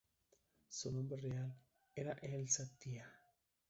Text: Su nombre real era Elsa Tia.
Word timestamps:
Su 0.67 0.91
nombre 0.91 1.21
real 1.21 1.53
era 1.93 2.13
Elsa 2.23 2.67
Tia. 2.79 3.07